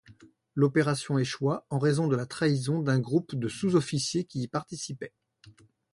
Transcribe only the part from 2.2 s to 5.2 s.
trahison d'un groupe de sous-officiers qui y participait.